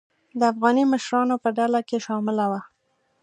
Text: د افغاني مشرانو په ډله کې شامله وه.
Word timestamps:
د 0.39 0.41
افغاني 0.51 0.83
مشرانو 0.93 1.35
په 1.43 1.49
ډله 1.57 1.79
کې 1.87 1.97
شامله 2.05 2.45
وه. 2.51 2.61